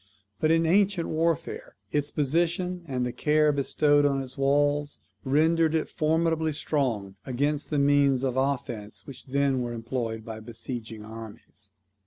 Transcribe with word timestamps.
But 0.39 0.49
in 0.49 0.65
ancient 0.65 1.09
warfare 1.09 1.75
its 1.91 2.09
position, 2.09 2.81
and 2.87 3.05
the 3.05 3.11
care 3.13 3.51
bestowed 3.51 4.03
on 4.03 4.19
its 4.19 4.35
walls, 4.35 4.97
rendered 5.23 5.75
it 5.75 5.89
formidably 5.91 6.53
strong 6.53 7.17
against 7.23 7.69
the 7.69 7.77
means 7.77 8.23
of 8.23 8.35
offence 8.35 9.05
which 9.05 9.27
then 9.27 9.61
were 9.61 9.73
employed 9.73 10.25
by 10.25 10.39
besieging 10.39 11.05
armies. 11.05 11.69